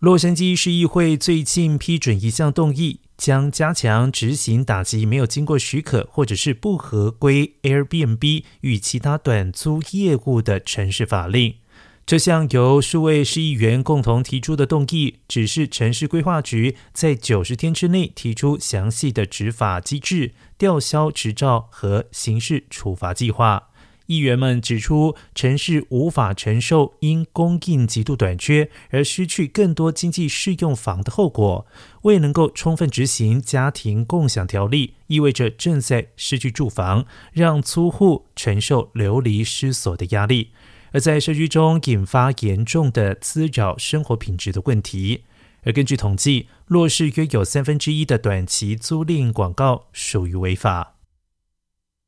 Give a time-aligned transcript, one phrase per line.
[0.00, 11.56] 洛杉矶市议会最近批准一项动议，将加强执行打击没有经过许可或者是不合规 Airbnb 与其他短租业务的城市法令。
[12.06, 23.69] 这项由数位市议员共同提出的动议，指示城市规划局在九十天之内提出详细的执法机制、吊销执照和刑事处罚计划。
[24.10, 31.64] 议员们指出，城市无法承受因供应极度短缺而失去更多经济适用房的后果。
[32.02, 40.50] 未能够充分执行家庭共享条例，意味着正在失去住房，让租户承受流离失所的压力，
[40.90, 45.22] 而在社区中引发严重的滋扰生活品质的问题。
[45.62, 50.99] 而根据统计，洛市约有三分之一的短期租赁广告属于违法。